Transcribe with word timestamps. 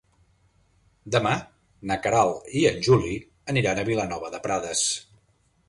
Demà 1.15 1.33
na 1.91 1.99
Queralt 2.07 2.49
i 2.61 2.65
en 2.71 2.81
Juli 2.89 3.13
aniran 3.55 3.85
a 3.85 3.87
Vilanova 3.93 4.35
de 4.37 4.43
Prades. 4.49 4.85